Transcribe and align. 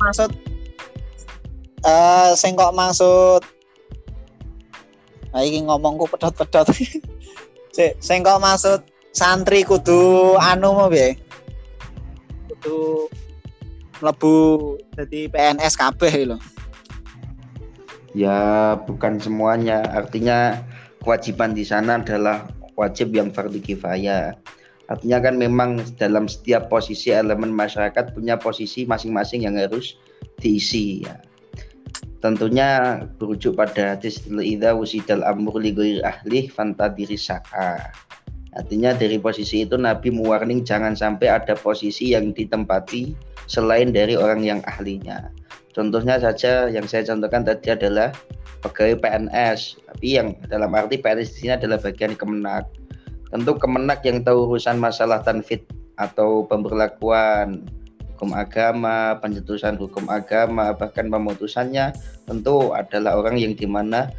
maksud 0.00 0.30
eh 1.86 2.30
sing 2.34 2.54
kok 2.54 2.74
maksud 2.74 3.42
Nah, 5.28 5.44
iki 5.44 5.60
ngomongku 5.64 6.08
pedot-pedot. 6.08 6.72
Sik, 7.76 7.92
sing 8.00 8.24
kok 8.24 8.40
maksud 8.40 8.80
santri 9.12 9.62
kudu 9.62 10.34
anu 10.40 10.72
mau 10.74 10.88
piye? 10.88 11.20
Kudu 12.48 13.06
mlebu 14.00 14.34
jadi 14.96 15.28
PNS 15.28 15.74
kabeh 15.76 16.32
lho. 16.32 16.38
Ya 18.16 18.74
bukan 18.88 19.20
semuanya, 19.20 19.84
artinya 19.84 20.64
kewajiban 21.04 21.52
di 21.52 21.62
sana 21.62 22.00
adalah 22.00 22.48
wajib 22.74 23.12
yang 23.12 23.30
fardu 23.30 23.60
kifayah. 23.60 24.34
Artinya 24.88 25.20
kan 25.20 25.36
memang 25.36 25.84
dalam 26.00 26.24
setiap 26.24 26.72
posisi 26.72 27.12
elemen 27.12 27.52
masyarakat 27.52 28.16
punya 28.16 28.40
posisi 28.40 28.88
masing-masing 28.88 29.44
yang 29.44 29.60
harus 29.60 30.00
diisi 30.40 31.04
ya. 31.04 31.20
Tentunya 32.18 32.98
berujuk 33.20 33.54
pada 33.54 33.94
hadis 33.94 34.24
idza 34.26 34.74
wusidal 34.74 35.22
amru 35.22 35.60
li 35.62 36.02
ahli 36.02 36.50
fantadiri 36.50 37.14
saka. 37.14 37.94
Artinya 38.58 38.96
dari 38.96 39.20
posisi 39.22 39.62
itu 39.62 39.78
Nabi 39.78 40.10
mewarning 40.10 40.66
jangan 40.66 40.98
sampai 40.98 41.30
ada 41.30 41.54
posisi 41.54 42.16
yang 42.16 42.34
ditempati 42.34 43.14
selain 43.46 43.94
dari 43.94 44.18
orang 44.18 44.42
yang 44.42 44.60
ahlinya. 44.66 45.30
Contohnya 45.76 46.18
saja 46.18 46.66
yang 46.66 46.90
saya 46.90 47.06
contohkan 47.06 47.46
tadi 47.46 47.70
adalah 47.70 48.10
pegawai 48.66 48.98
PNS, 48.98 49.78
tapi 49.86 50.18
yang 50.18 50.34
dalam 50.50 50.74
arti 50.74 50.98
PNS 50.98 51.28
di 51.30 51.36
sini 51.46 51.52
adalah 51.54 51.78
bagian 51.78 52.18
Kemenak. 52.18 52.66
Tentu 53.28 53.52
Kemenak 53.60 54.00
yang 54.08 54.24
tahu 54.24 54.48
urusan 54.48 54.80
masalah 54.80 55.20
tanfit 55.20 55.68
atau 56.00 56.48
pemberlakuan 56.48 57.68
hukum 58.14 58.34
agama, 58.34 59.14
pencetusan 59.20 59.78
hukum 59.78 60.08
agama, 60.10 60.74
bahkan 60.74 61.06
pemutusannya 61.06 61.94
tentu 62.26 62.74
adalah 62.74 63.14
orang 63.20 63.38
yang 63.38 63.54
di 63.54 63.68
mana 63.68 64.10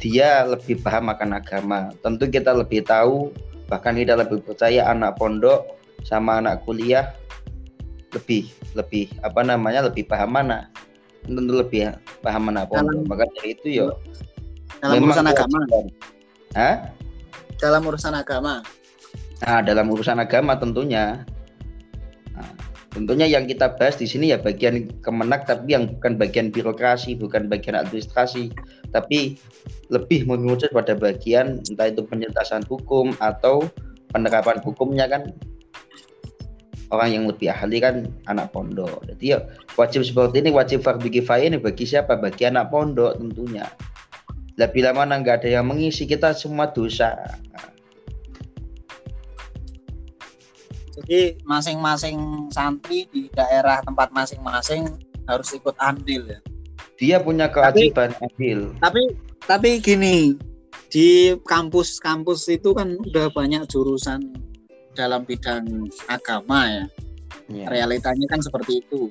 dia 0.00 0.48
lebih 0.48 0.80
paham 0.80 1.12
akan 1.12 1.36
agama. 1.36 1.92
Tentu 2.00 2.30
kita 2.30 2.56
lebih 2.56 2.86
tahu, 2.86 3.28
bahkan 3.68 3.92
kita 3.98 4.16
lebih 4.16 4.40
percaya 4.40 4.88
anak 4.88 5.20
pondok 5.20 5.76
sama 6.06 6.40
anak 6.40 6.64
kuliah 6.64 7.12
lebih 8.10 8.50
lebih 8.74 9.06
apa 9.22 9.46
namanya 9.46 9.86
lebih 9.86 10.02
paham 10.02 10.34
mana 10.34 10.66
tentu 11.22 11.52
lebih 11.60 11.94
paham 12.24 12.48
mana 12.50 12.64
pondok. 12.64 13.04
Maka 13.06 13.24
dari 13.36 13.52
itu 13.54 13.66
ya 13.84 13.86
dalam 14.80 15.04
urusan 15.04 15.28
agama. 15.28 15.58
Hah? 16.56 16.90
Dalam 17.60 17.84
urusan 17.84 18.16
agama. 18.16 18.64
Nah, 19.44 19.60
dalam 19.60 19.88
urusan 19.88 20.16
agama 20.20 20.56
tentunya 20.56 21.24
Tentunya 22.90 23.30
yang 23.30 23.46
kita 23.46 23.78
bahas 23.78 23.94
di 24.02 24.06
sini 24.10 24.34
ya 24.34 24.38
bagian 24.42 24.90
kemenak 25.06 25.46
tapi 25.46 25.78
yang 25.78 25.86
bukan 25.94 26.18
bagian 26.18 26.50
birokrasi, 26.50 27.14
bukan 27.14 27.46
bagian 27.46 27.78
administrasi, 27.78 28.50
tapi 28.90 29.38
lebih 29.94 30.26
mengerucut 30.26 30.74
pada 30.74 30.98
bagian 30.98 31.62
entah 31.70 31.86
itu 31.86 32.02
penyelesaian 32.02 32.66
hukum 32.66 33.14
atau 33.22 33.62
penerapan 34.10 34.58
hukumnya 34.66 35.06
kan 35.06 35.30
orang 36.90 37.14
yang 37.14 37.24
lebih 37.30 37.54
ahli 37.54 37.78
kan 37.78 38.10
anak 38.26 38.50
pondok. 38.50 39.06
Jadi 39.06 39.38
ya 39.38 39.46
wajib 39.78 40.02
seperti 40.02 40.42
ini 40.42 40.50
wajib 40.50 40.82
fardu 40.82 41.06
kifayah 41.06 41.46
ini 41.46 41.62
bagi 41.62 41.86
siapa? 41.86 42.18
Bagi 42.18 42.50
anak 42.50 42.74
pondok 42.74 43.22
tentunya. 43.22 43.70
Lah 44.58 44.68
bila 44.70 44.90
mana 44.90 45.20
nggak 45.20 45.44
ada 45.44 45.60
yang 45.60 45.66
mengisi 45.68 46.08
kita 46.08 46.34
semua 46.34 46.70
dosa. 46.70 47.14
Jadi 51.00 51.40
masing-masing 51.48 52.50
santri 52.52 53.08
di 53.08 53.32
daerah 53.32 53.80
tempat 53.82 54.12
masing-masing 54.12 54.90
harus 55.24 55.48
ikut 55.54 55.74
andil 55.80 56.28
ya. 56.28 56.40
Dia 57.00 57.16
punya 57.22 57.48
kewajiban 57.48 58.12
tapi, 58.12 58.24
andil. 58.26 58.60
Tapi 58.82 59.02
tapi 59.48 59.70
gini, 59.80 60.36
di 60.92 61.32
kampus-kampus 61.48 62.50
itu 62.52 62.76
kan 62.76 62.98
udah 63.00 63.32
banyak 63.32 63.64
jurusan 63.70 64.34
dalam 64.92 65.24
bidang 65.24 65.88
agama 66.10 66.68
ya. 66.68 66.84
ya. 67.48 67.66
Realitanya 67.70 68.26
kan 68.28 68.42
seperti 68.42 68.84
itu. 68.84 69.08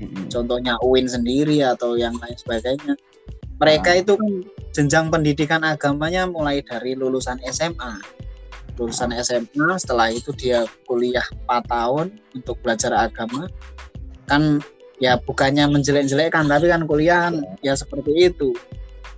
hmm 0.00 0.32
Contohnya 0.32 0.74
UIN 0.82 1.06
sendiri 1.06 1.62
atau 1.62 1.94
yang 1.94 2.16
lain 2.18 2.34
sebagainya. 2.34 2.98
Mereka 3.62 3.90
nah. 3.94 4.00
itu 4.02 4.12
kan 4.18 4.32
jenjang 4.72 5.12
pendidikan 5.12 5.60
agamanya 5.62 6.24
mulai 6.24 6.64
dari 6.64 6.96
lulusan 6.96 7.38
SMA 7.52 8.22
lulusan 8.80 9.12
SMA 9.20 9.68
setelah 9.76 10.08
itu 10.08 10.32
dia 10.32 10.64
kuliah 10.88 11.24
4 11.44 11.68
tahun 11.68 12.06
untuk 12.32 12.56
belajar 12.64 12.92
agama. 12.96 13.48
Kan 14.24 14.64
ya 15.02 15.18
bukannya 15.20 15.68
menjelek-jelekkan 15.68 16.48
tapi 16.48 16.70
kan 16.70 16.82
kuliah 16.88 17.28
kan 17.28 17.44
ya 17.60 17.76
seperti 17.76 18.32
itu. 18.32 18.56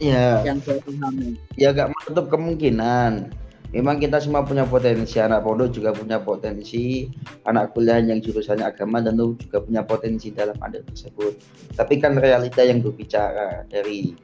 Ya 0.02 0.42
yang 0.42 0.58
saya 0.64 0.82
pahami. 0.82 1.38
Ya 1.54 1.70
gak 1.70 1.94
menutup 1.94 2.26
kemungkinan. 2.34 3.30
Memang 3.74 3.98
kita 3.98 4.22
semua 4.22 4.46
punya 4.46 4.62
potensi. 4.62 5.18
Anak 5.18 5.42
pondok 5.42 5.70
juga 5.74 5.90
punya 5.90 6.18
potensi. 6.22 7.10
Anak 7.46 7.74
kuliah 7.74 7.98
yang 8.02 8.22
jurusannya 8.22 8.66
agama 8.66 9.02
dan 9.02 9.18
juga 9.18 9.62
punya 9.62 9.82
potensi 9.82 10.30
dalam 10.30 10.54
ada 10.62 10.78
tersebut. 10.82 11.34
Tapi 11.74 11.98
kan 11.98 12.14
realita 12.18 12.62
yang 12.62 12.82
berbicara 12.82 13.66
dari 13.66 14.14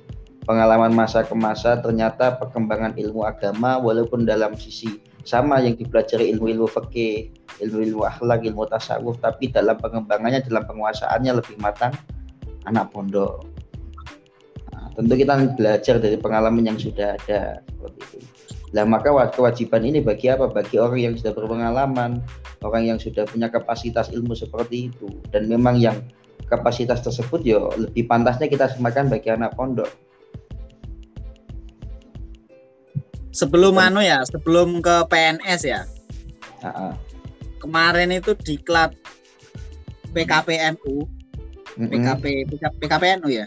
pengalaman 0.44 0.92
masa 0.92 1.24
ke 1.24 1.34
masa 1.36 1.78
ternyata 1.80 2.36
perkembangan 2.40 2.96
ilmu 2.96 3.28
agama 3.28 3.76
walaupun 3.76 4.24
dalam 4.24 4.56
sisi 4.56 5.00
sama 5.24 5.60
yang 5.60 5.76
dipelajari 5.76 6.32
ilmu-ilmu 6.32 6.64
fikih, 6.64 7.28
ilmu-ilmu 7.60 8.08
akhlak, 8.08 8.40
ilmu 8.40 8.64
tasawuf, 8.72 9.20
tapi 9.20 9.52
dalam 9.52 9.76
pengembangannya, 9.76 10.40
dalam 10.48 10.64
penguasaannya 10.64 11.32
lebih 11.44 11.60
matang 11.60 11.92
anak 12.64 12.88
pondok. 12.88 13.44
Nah, 14.72 14.88
tentu 14.96 15.14
kita 15.20 15.34
belajar 15.54 16.00
dari 16.00 16.16
pengalaman 16.16 16.72
yang 16.72 16.78
sudah 16.80 17.20
ada 17.20 17.60
seperti 17.60 18.00
itu. 18.00 18.18
Nah, 18.70 18.86
maka 18.86 19.12
kewajiban 19.34 19.82
ini 19.82 20.00
bagi 20.00 20.30
apa? 20.32 20.48
Bagi 20.48 20.80
orang 20.80 21.00
yang 21.02 21.14
sudah 21.18 21.36
berpengalaman, 21.36 22.22
orang 22.64 22.82
yang 22.86 22.98
sudah 23.02 23.26
punya 23.28 23.52
kapasitas 23.52 24.08
ilmu 24.14 24.32
seperti 24.32 24.88
itu. 24.88 25.10
Dan 25.34 25.50
memang 25.50 25.76
yang 25.76 26.00
kapasitas 26.48 27.04
tersebut 27.04 27.44
ya 27.44 27.60
lebih 27.76 28.08
pantasnya 28.08 28.48
kita 28.48 28.72
semakan 28.72 29.06
bagi 29.06 29.30
anak 29.30 29.54
pondok 29.54 29.90
sebelum 33.30 33.78
anu 33.78 34.02
ya 34.02 34.22
sebelum 34.26 34.82
ke 34.82 35.06
PNS 35.06 35.60
ya. 35.66 35.82
Uh 36.60 36.68
-uh. 36.68 36.92
kemarin 37.60 38.12
itu 38.12 38.36
diklat 38.36 38.92
PKPNU 40.12 41.04
mm 41.76 41.88
-hmm. 41.88 41.88
PKP 41.88 42.24
PKPNU 42.80 43.28
ya? 43.28 43.46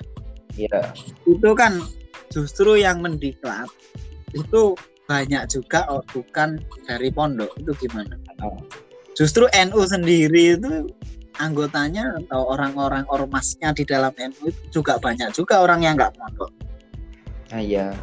Iya. 0.53 0.69
Yeah. 0.69 0.85
itu 1.25 1.49
kan 1.57 1.81
justru 2.29 2.77
yang 2.77 3.01
mendiklat 3.01 3.69
itu 4.33 4.77
banyak 5.05 5.45
juga 5.51 5.85
oh, 5.91 6.01
bukan 6.09 6.57
dari 6.89 7.13
pondok. 7.13 7.53
Itu 7.59 7.73
gimana? 7.77 8.17
Justru 9.13 9.45
NU 9.51 9.81
sendiri 9.85 10.57
itu 10.57 10.89
anggotanya 11.37 12.17
atau 12.23 12.49
orang-orang 12.49 13.05
ormasnya 13.09 13.73
di 13.73 13.85
dalam 13.85 14.13
NU 14.17 14.49
juga 14.73 14.97
banyak 14.97 15.33
juga 15.33 15.61
orang 15.61 15.85
yang 15.85 15.97
nggak 15.97 16.17
pondok. 16.17 16.49
Ah 17.53 17.61
iya 17.61 17.93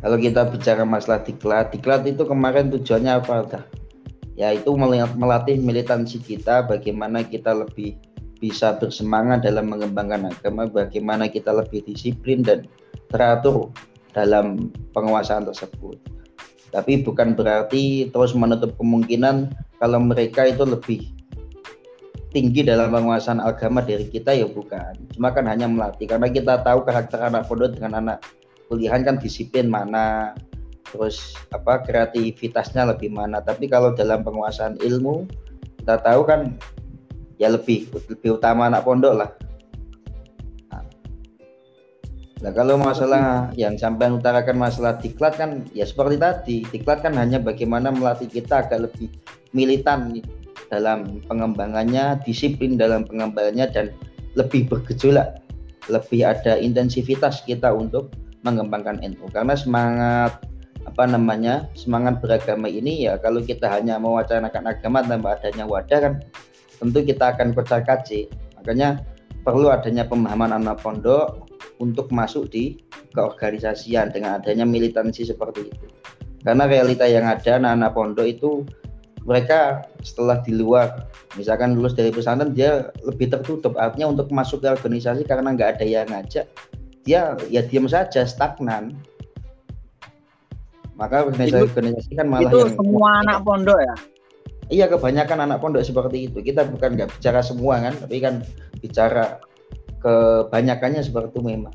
kalau 0.00 0.16
kita 0.16 0.48
bicara 0.48 0.82
masalah 0.88 1.20
diklat, 1.20 1.76
diklat 1.76 2.08
itu 2.08 2.24
kemarin 2.24 2.72
tujuannya 2.72 3.12
apa? 3.20 3.34
Dah? 3.44 3.64
Ya 4.32 4.56
itu 4.56 4.72
melatih 5.20 5.60
militansi 5.60 6.24
kita, 6.24 6.64
bagaimana 6.64 7.20
kita 7.20 7.52
lebih 7.52 8.00
bisa 8.40 8.80
bersemangat 8.80 9.44
dalam 9.44 9.68
mengembangkan 9.68 10.32
agama, 10.32 10.64
bagaimana 10.64 11.28
kita 11.28 11.52
lebih 11.52 11.84
disiplin 11.84 12.40
dan 12.40 12.64
teratur 13.12 13.68
dalam 14.16 14.72
penguasaan 14.96 15.44
tersebut. 15.44 16.00
Tapi 16.72 17.04
bukan 17.04 17.36
berarti 17.36 18.08
terus 18.08 18.32
menutup 18.32 18.72
kemungkinan 18.80 19.52
kalau 19.76 20.00
mereka 20.00 20.48
itu 20.48 20.64
lebih 20.64 21.12
tinggi 22.32 22.64
dalam 22.64 22.88
penguasaan 22.88 23.44
agama 23.44 23.84
dari 23.84 24.08
kita 24.08 24.32
ya 24.32 24.48
bukan. 24.48 24.96
Cuma 25.12 25.36
kan 25.36 25.44
hanya 25.44 25.68
melatih 25.68 26.08
karena 26.08 26.32
kita 26.32 26.64
tahu 26.64 26.88
karakter 26.88 27.20
anak 27.20 27.44
pondok 27.44 27.76
dengan 27.76 28.00
anak 28.00 28.24
kuliahan 28.70 29.02
kan 29.02 29.18
disiplin 29.18 29.66
mana 29.66 30.38
terus 30.90 31.34
apa 31.50 31.82
kreativitasnya 31.82 32.86
lebih 32.86 33.10
mana. 33.10 33.42
Tapi 33.42 33.66
kalau 33.66 33.92
dalam 33.98 34.22
penguasaan 34.22 34.78
ilmu 34.78 35.26
kita 35.82 35.98
tahu 36.00 36.22
kan 36.22 36.54
ya 37.42 37.50
lebih 37.50 37.90
lebih 38.08 38.38
utama 38.38 38.70
anak 38.70 38.86
pondok 38.86 39.26
lah. 39.26 39.30
Nah, 42.40 42.56
kalau 42.56 42.80
masalah 42.80 43.52
yang 43.52 43.76
sampai 43.76 44.08
utarakan 44.16 44.56
masalah 44.56 44.96
diklat 44.96 45.36
kan 45.36 45.60
ya 45.76 45.84
seperti 45.84 46.16
tadi, 46.16 46.56
diklat 46.72 47.04
kan 47.04 47.12
hanya 47.20 47.36
bagaimana 47.36 47.92
melatih 47.92 48.32
kita 48.32 48.64
agar 48.64 48.88
lebih 48.88 49.12
militan 49.52 50.24
dalam 50.72 51.20
pengembangannya, 51.28 52.16
disiplin 52.24 52.80
dalam 52.80 53.04
pengembangannya 53.04 53.68
dan 53.68 53.86
lebih 54.40 54.72
bergejolak, 54.72 55.36
lebih 55.92 56.24
ada 56.24 56.56
intensivitas 56.56 57.44
kita 57.44 57.76
untuk 57.76 58.08
mengembangkan 58.46 59.00
NU 59.04 59.26
karena 59.32 59.54
semangat 59.54 60.40
apa 60.88 61.04
namanya 61.04 61.68
semangat 61.76 62.24
beragama 62.24 62.66
ini 62.66 63.04
ya 63.04 63.20
kalau 63.20 63.44
kita 63.44 63.68
hanya 63.68 64.00
mewacanakan 64.00 64.72
agama 64.72 65.04
tanpa 65.04 65.36
adanya 65.36 65.68
wadah 65.68 65.98
kan 66.00 66.14
tentu 66.80 67.04
kita 67.04 67.36
akan 67.36 67.52
kocar 67.52 67.84
kacir 67.84 68.32
makanya 68.56 69.04
perlu 69.44 69.68
adanya 69.72 70.08
pemahaman 70.08 70.56
anak 70.56 70.80
pondok 70.80 71.48
untuk 71.80 72.12
masuk 72.12 72.52
di 72.52 72.80
keorganisasian 73.16 74.12
dengan 74.12 74.38
adanya 74.38 74.68
militansi 74.68 75.24
seperti 75.24 75.72
itu. 75.72 75.86
Karena 76.40 76.64
realita 76.64 77.04
yang 77.04 77.28
ada 77.28 77.60
anak-anak 77.60 77.92
pondok 77.92 78.26
itu 78.28 78.64
mereka 79.28 79.84
setelah 80.00 80.40
di 80.40 80.56
luar 80.56 81.08
misalkan 81.36 81.76
lulus 81.76 81.92
dari 81.92 82.08
pesantren 82.08 82.56
dia 82.56 82.88
lebih 83.04 83.28
tertutup 83.28 83.76
artinya 83.76 84.08
untuk 84.08 84.32
masuk 84.32 84.64
ke 84.64 84.68
organisasi 84.72 85.28
karena 85.28 85.52
nggak 85.52 85.76
ada 85.76 85.84
yang 85.84 86.08
ngajak 86.08 86.48
dia 87.10 87.34
ya 87.50 87.66
diam 87.66 87.90
saja 87.90 88.22
stagnan. 88.22 88.94
Maka 90.94 91.26
organisasi-organisasi 91.26 92.12
kan 92.14 92.30
malah 92.30 92.46
itu 92.46 92.56
yang 92.62 92.76
semua 92.78 93.10
anak 93.26 93.38
pondok 93.42 93.78
ya? 93.82 93.94
Iya 94.70 94.86
kebanyakan 94.86 95.38
anak 95.50 95.58
pondok 95.58 95.82
seperti 95.82 96.30
itu. 96.30 96.38
Kita 96.38 96.62
bukan 96.70 96.94
nggak 96.94 97.10
bicara 97.18 97.42
semua 97.42 97.82
kan 97.82 97.98
tapi 97.98 98.22
kan 98.22 98.46
bicara 98.78 99.42
kebanyakannya 99.98 101.02
seperti 101.02 101.34
itu 101.34 101.40
memang. 101.42 101.74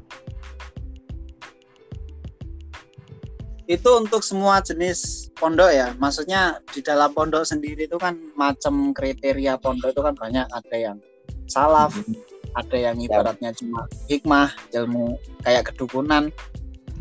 Itu 3.65 3.97
untuk 3.97 4.21
semua 4.23 4.63
jenis 4.63 5.33
pondok 5.35 5.73
ya? 5.73 5.91
Maksudnya 5.99 6.63
di 6.71 6.79
dalam 6.79 7.11
pondok 7.11 7.43
sendiri 7.43 7.91
itu 7.91 7.97
kan 7.99 8.15
macam 8.39 8.95
kriteria 8.95 9.59
pondok 9.59 9.91
itu 9.91 10.01
kan 10.05 10.15
banyak 10.15 10.47
ada 10.47 10.75
yang 10.77 10.97
salaf 11.49 11.91
hmm. 11.97 12.34
Ada 12.55 12.77
yang 12.79 12.95
ya. 12.97 13.05
ibaratnya 13.11 13.51
ya. 13.51 13.57
cuma 13.59 13.79
hikmah 14.07 14.49
ilmu 14.71 15.19
kayak 15.43 15.63
kedukunan 15.71 16.31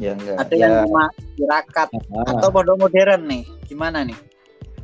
ya, 0.03 0.13
enggak. 0.19 0.37
ada 0.43 0.55
ya. 0.55 0.61
yang 0.61 0.75
cuma 0.91 1.05
tirakat 1.39 1.89
ah. 1.95 2.27
atau 2.35 2.49
pondok 2.51 2.77
modern 2.83 3.23
nih 3.31 3.43
gimana 3.71 4.03
nih 4.03 4.19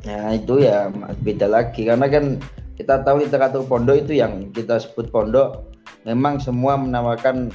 ya 0.01 0.33
itu 0.33 0.63
ya 0.63 0.89
beda 1.21 1.45
lagi 1.45 1.85
karena 1.85 2.07
kan 2.09 2.41
kita 2.79 3.05
tahu 3.05 3.21
literatur 3.21 3.61
pondok 3.67 4.01
itu 4.07 4.17
yang 4.17 4.49
kita 4.49 4.81
sebut 4.81 5.13
pondok 5.13 5.69
memang 6.07 6.41
semua 6.41 6.79
menawarkan 6.79 7.53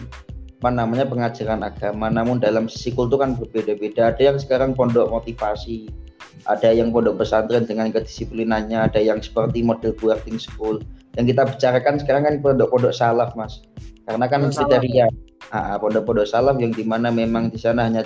apa 0.56 0.70
namanya 0.72 1.04
pengajaran 1.04 1.60
agama 1.66 2.08
namun 2.08 2.40
dalam 2.40 2.70
sisi 2.70 2.94
kultur 2.94 3.20
kan 3.20 3.36
berbeda-beda 3.36 4.14
ada 4.14 4.22
yang 4.32 4.38
sekarang 4.40 4.72
pondok 4.72 5.12
motivasi 5.12 5.90
ada 6.48 6.72
yang 6.72 6.94
pondok 6.94 7.20
pesantren 7.20 7.68
dengan 7.68 7.92
kedisiplinannya 7.92 8.88
ada 8.88 9.00
yang 9.02 9.20
seperti 9.20 9.60
model 9.60 9.92
boarding 9.98 10.40
school 10.40 10.80
yang 11.16 11.24
kita 11.24 11.42
bicarakan 11.48 11.96
sekarang 12.00 12.22
kan 12.28 12.34
pondok-pondok 12.44 12.92
salaf 12.92 13.32
mas. 13.34 13.64
Karena 14.06 14.28
kan 14.28 14.52
kriteria 14.52 15.06
ah, 15.50 15.76
pondok-pondok 15.80 16.28
salaf 16.28 16.60
yang 16.60 16.70
di 16.70 16.84
mana 16.84 17.08
memang 17.08 17.48
di 17.48 17.58
sana 17.58 17.88
hanya 17.88 18.04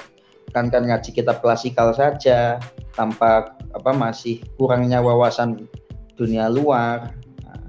kan 0.51 0.67
kan 0.71 0.83
ngaji 0.87 1.15
kitab 1.15 1.43
klasikal 1.43 1.95
saja 1.95 2.59
tanpa 2.95 3.55
apa 3.71 3.91
masih 3.95 4.43
kurangnya 4.59 5.03
wawasan 5.03 5.67
dunia 6.15 6.51
luar. 6.51 7.15
Nah, 7.47 7.61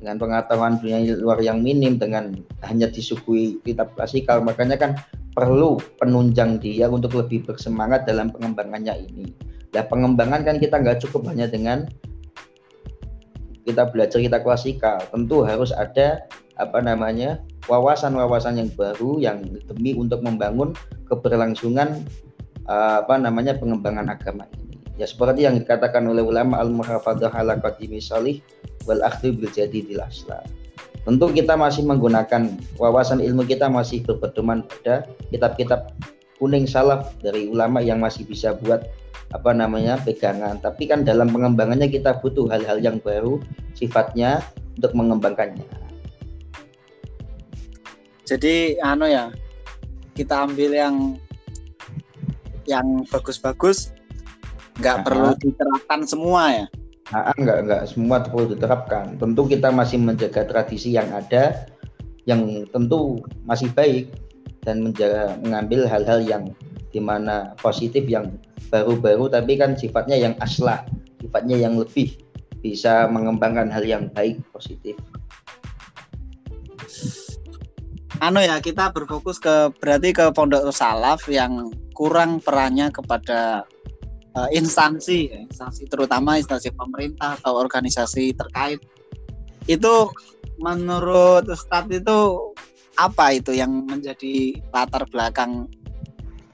dengan 0.00 0.16
pengetahuan 0.20 0.76
dunia 0.80 1.16
luar 1.16 1.40
yang 1.40 1.64
minim 1.64 1.96
dengan 1.96 2.36
hanya 2.64 2.88
disuguhi 2.88 3.60
kitab 3.64 3.96
klasikal. 3.96 4.44
Makanya 4.44 4.76
kan 4.76 4.92
perlu 5.34 5.80
penunjang 5.98 6.60
dia 6.62 6.86
untuk 6.86 7.16
lebih 7.16 7.48
bersemangat 7.48 8.06
dalam 8.06 8.30
pengembangannya 8.30 9.08
ini. 9.08 9.32
Ya 9.74 9.82
pengembangan 9.82 10.46
kan 10.46 10.62
kita 10.62 10.78
nggak 10.78 11.02
cukup 11.02 11.26
hanya 11.32 11.50
dengan 11.50 11.90
kita 13.64 13.88
belajar 13.88 14.20
kita 14.20 14.38
klasikal, 14.44 15.00
tentu 15.08 15.42
harus 15.42 15.72
ada 15.72 16.28
apa 16.54 16.78
namanya 16.78 17.42
wawasan-wawasan 17.66 18.60
yang 18.60 18.70
baru 18.76 19.18
yang 19.18 19.42
demi 19.66 19.96
untuk 19.96 20.22
membangun 20.22 20.76
keberlangsungan 21.10 22.04
apa 22.68 23.16
namanya 23.18 23.56
pengembangan 23.56 24.08
agama 24.08 24.46
ini. 24.56 24.78
Ya 24.94 25.10
seperti 25.10 25.42
yang 25.42 25.58
dikatakan 25.58 26.06
oleh 26.06 26.22
ulama 26.22 26.62
al-muhafadah 26.62 27.34
ala 27.34 27.58
qadimi 27.58 27.98
salih 27.98 28.38
wal 28.86 29.02
akhdu 29.02 29.34
bil 29.34 29.50
di 29.50 29.96
asla. 29.98 30.44
Tentu 31.04 31.28
kita 31.36 31.58
masih 31.58 31.84
menggunakan 31.84 32.56
wawasan 32.80 33.20
ilmu 33.20 33.44
kita 33.44 33.68
masih 33.68 34.00
berpedoman 34.06 34.64
pada 34.64 35.04
kitab-kitab 35.28 35.92
kuning 36.40 36.64
salaf 36.64 37.12
dari 37.20 37.50
ulama 37.50 37.84
yang 37.84 38.00
masih 38.00 38.24
bisa 38.24 38.56
buat 38.56 38.88
apa 39.34 39.50
namanya 39.50 39.98
pegangan. 39.98 40.62
Tapi 40.62 40.86
kan 40.86 41.02
dalam 41.02 41.28
pengembangannya 41.28 41.90
kita 41.90 42.22
butuh 42.22 42.46
hal-hal 42.48 42.78
yang 42.78 43.02
baru 43.02 43.42
sifatnya 43.74 44.40
untuk 44.78 44.94
mengembangkannya. 44.94 45.66
Jadi 48.24 48.78
anu 48.80 49.10
ya 49.10 49.34
kita 50.14 50.46
ambil 50.46 50.70
yang 50.72 50.96
yang 52.64 53.04
bagus-bagus 53.12 53.92
nggak 54.80 55.04
perlu 55.04 55.36
diterapkan 55.36 56.08
semua 56.08 56.64
ya 56.64 56.66
Nah, 57.12 57.30
enggak 57.36 57.58
enggak 57.68 57.82
semua 57.84 58.16
perlu 58.24 58.56
diterapkan. 58.56 59.20
Tentu 59.20 59.44
kita 59.44 59.68
masih 59.68 60.00
menjaga 60.00 60.48
tradisi 60.48 60.96
yang 60.96 61.12
ada 61.12 61.68
yang 62.24 62.64
tentu 62.72 63.20
masih 63.44 63.68
baik 63.76 64.08
dan 64.64 64.80
menjaga 64.80 65.36
mengambil 65.44 65.84
hal-hal 65.84 66.24
yang 66.24 66.44
di 66.94 67.02
mana 67.02 67.58
positif 67.58 68.06
yang 68.06 68.38
baru-baru 68.70 69.26
tapi 69.26 69.58
kan 69.58 69.74
sifatnya 69.74 70.14
yang 70.14 70.38
aslah, 70.38 70.86
sifatnya 71.18 71.58
yang 71.58 71.74
lebih 71.74 72.14
bisa 72.62 73.10
mengembangkan 73.10 73.66
hal 73.68 73.82
yang 73.82 74.06
baik 74.14 74.38
positif. 74.54 74.94
Anu 78.22 78.38
ya 78.40 78.62
kita 78.62 78.94
berfokus 78.94 79.42
ke 79.42 79.74
berarti 79.82 80.14
ke 80.14 80.30
pondok 80.30 80.70
salaf 80.70 81.26
yang 81.26 81.74
kurang 81.98 82.38
perannya 82.38 82.88
kepada 82.94 83.66
uh, 84.38 84.48
instansi, 84.54 85.34
instansi 85.50 85.90
terutama 85.90 86.38
instansi 86.38 86.70
pemerintah 86.72 87.34
atau 87.42 87.58
organisasi 87.58 88.32
terkait 88.38 88.78
itu 89.66 89.94
menurut 90.62 91.44
Ustadz 91.50 91.90
itu 91.90 92.18
apa 92.94 93.34
itu 93.34 93.50
yang 93.50 93.84
menjadi 93.90 94.62
latar 94.70 95.02
belakang 95.10 95.66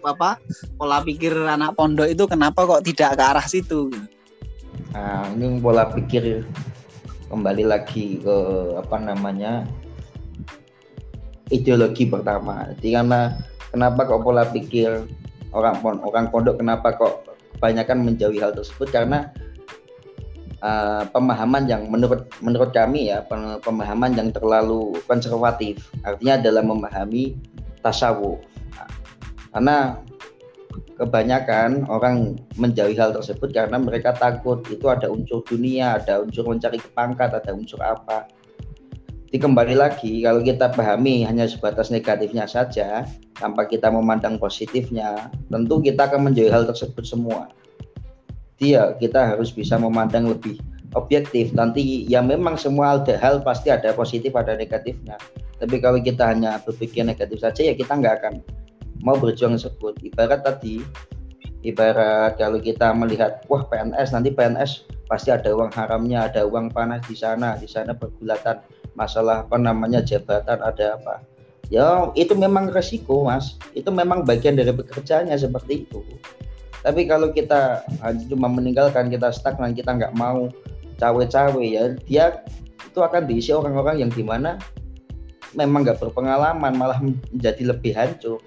apa 0.05 0.41
pola 0.77 1.05
pikir 1.05 1.33
anak 1.35 1.77
pondok 1.77 2.09
itu 2.09 2.25
kenapa 2.27 2.65
kok 2.65 2.85
tidak 2.85 3.17
ke 3.17 3.23
arah 3.23 3.47
situ? 3.47 3.93
Nah, 4.91 5.29
ini 5.37 5.61
pola 5.63 5.87
pikir 5.91 6.43
kembali 7.31 7.65
lagi 7.69 8.19
ke 8.19 8.37
apa 8.81 8.97
namanya 8.99 9.63
ideologi 11.51 12.07
pertama. 12.07 12.71
Jadi 12.79 12.89
karena 12.95 13.39
kenapa 13.71 14.07
kok 14.07 14.23
pola 14.23 14.47
pikir 14.49 15.07
orang 15.55 15.79
orang 15.83 16.27
pondok 16.31 16.59
kenapa 16.59 16.95
kok 16.95 17.27
kebanyakan 17.59 18.07
menjauhi 18.07 18.41
hal 18.41 18.55
tersebut 18.55 18.89
karena 18.89 19.31
uh, 20.65 21.05
pemahaman 21.11 21.67
yang 21.67 21.87
menurut 21.91 22.25
menurut 22.41 22.71
kami 22.73 23.11
ya 23.11 23.25
pemahaman 23.61 24.15
yang 24.15 24.31
terlalu 24.31 24.95
konservatif 25.05 25.91
artinya 26.07 26.41
dalam 26.41 26.71
memahami 26.71 27.37
tasawuf 27.85 28.41
karena 29.51 29.99
kebanyakan 30.97 31.89
orang 31.91 32.39
menjauhi 32.61 32.95
hal 32.95 33.11
tersebut 33.17 33.51
karena 33.51 33.81
mereka 33.81 34.15
takut 34.15 34.63
itu 34.69 34.87
ada 34.87 35.09
unsur 35.09 35.43
dunia 35.49 35.97
ada 35.99 36.21
unsur 36.23 36.47
mencari 36.47 36.79
pangkat 36.93 37.33
ada 37.33 37.51
unsur 37.57 37.81
apa 37.81 38.29
jadi 39.31 39.47
kembali 39.47 39.79
lagi 39.79 40.27
kalau 40.27 40.43
kita 40.43 40.75
pahami 40.75 41.23
hanya 41.23 41.47
sebatas 41.47 41.95
negatifnya 41.95 42.51
saja 42.51 43.07
tanpa 43.39 43.63
kita 43.63 43.87
memandang 43.87 44.43
positifnya, 44.43 45.31
tentu 45.47 45.79
kita 45.79 46.11
akan 46.11 46.27
menjauhi 46.27 46.51
hal 46.51 46.67
tersebut 46.67 47.07
semua. 47.07 47.47
Dia 48.59 48.91
kita 48.99 49.31
harus 49.39 49.55
bisa 49.55 49.79
memandang 49.79 50.35
lebih 50.35 50.59
objektif. 50.99 51.55
Nanti 51.55 52.11
ya 52.11 52.19
memang 52.27 52.59
semua 52.59 52.99
hal 53.07 53.47
pasti 53.47 53.71
ada 53.71 53.95
positif 53.95 54.35
ada 54.35 54.59
negatifnya. 54.59 55.15
Tapi 55.63 55.79
kalau 55.79 56.03
kita 56.03 56.35
hanya 56.35 56.59
berpikir 56.67 57.07
negatif 57.07 57.39
saja 57.39 57.71
ya 57.71 57.79
kita 57.79 58.03
nggak 58.03 58.15
akan 58.19 58.35
mau 59.05 59.17
berjuang 59.17 59.57
tersebut. 59.57 59.97
Ibarat 60.05 60.45
tadi, 60.45 60.85
ibarat 61.65 62.37
kalau 62.37 62.61
kita 62.61 62.93
melihat 62.97 63.45
wah 63.49 63.65
PNS 63.69 64.13
nanti 64.17 64.33
PNS 64.33 64.89
pasti 65.09 65.35
ada 65.35 65.51
uang 65.53 65.73
haramnya, 65.75 66.31
ada 66.31 66.47
uang 66.47 66.71
panas 66.71 67.03
di 67.09 67.17
sana, 67.17 67.59
di 67.59 67.67
sana 67.67 67.97
pergulatan 67.97 68.63
masalah 68.95 69.47
apa 69.47 69.57
namanya 69.57 70.05
jabatan 70.05 70.61
ada 70.61 70.97
apa. 71.01 71.25
Ya 71.71 72.11
itu 72.19 72.35
memang 72.35 72.71
resiko 72.75 73.27
mas. 73.27 73.55
Itu 73.79 73.95
memang 73.95 74.27
bagian 74.27 74.59
dari 74.59 74.75
pekerjaannya 74.75 75.39
seperti 75.39 75.87
itu. 75.87 76.03
Tapi 76.81 77.05
kalau 77.07 77.31
kita 77.31 77.85
hanya 78.01 78.25
cuma 78.27 78.49
meninggalkan 78.49 79.13
kita 79.13 79.31
stagnan 79.31 79.77
kita 79.77 79.95
nggak 79.95 80.17
mau 80.17 80.49
cawe-cawe 81.01 81.65
ya 81.65 81.97
dia 82.05 82.45
itu 82.85 83.01
akan 83.01 83.25
diisi 83.25 83.53
orang-orang 83.57 84.05
yang 84.05 84.11
di 84.13 84.21
mana 84.21 84.61
memang 85.57 85.83
nggak 85.83 85.99
berpengalaman 85.99 86.77
malah 86.77 87.01
menjadi 87.01 87.73
lebih 87.73 87.97
hancur 87.97 88.39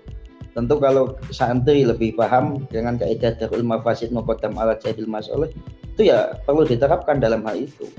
tentu 0.53 0.77
kalau 0.77 1.17
santri 1.33 1.86
lebih 1.86 2.13
paham 2.13 2.62
dengan 2.69 2.98
kaidah 2.98 3.33
darul 3.38 3.65
mafasid 3.65 4.13
muqaddam 4.13 4.53
ala 4.57 4.77
jahil 4.77 5.10
masalah 5.10 5.50
itu 5.93 6.10
ya 6.10 6.38
perlu 6.45 6.65
diterapkan 6.65 7.17
dalam 7.17 7.41
hal 7.45 7.57
itu 7.57 7.89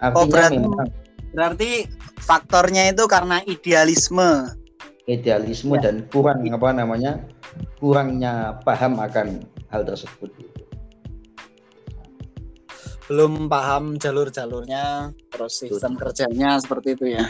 artinya 0.00 0.24
oh, 0.24 0.26
berarti, 0.28 0.56
memang 0.56 0.88
Berarti 1.32 1.84
faktornya 2.24 2.88
itu 2.92 3.04
karena 3.04 3.44
idealisme. 3.44 4.48
Idealisme 5.08 5.76
ya. 5.80 5.88
dan 5.88 6.04
kurang 6.08 6.44
apa 6.44 6.68
namanya? 6.72 7.20
kurangnya 7.78 8.58
paham 8.62 8.98
akan 8.98 9.42
hal 9.70 9.82
tersebut. 9.82 10.30
belum 13.08 13.48
paham 13.48 13.96
jalur-jalurnya 13.96 15.16
terus 15.32 15.64
sistem 15.64 15.96
kerjanya 15.96 16.60
seperti 16.60 16.92
itu 16.92 17.16
ya 17.16 17.24